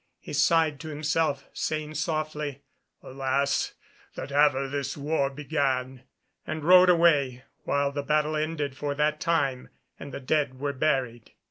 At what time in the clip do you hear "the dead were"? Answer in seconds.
10.11-10.73